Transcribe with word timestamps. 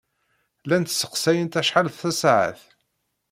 Llant 0.63 0.91
sseqsayent 0.93 1.59
acḥal 1.59 1.87
tasaɛet. 1.99 2.61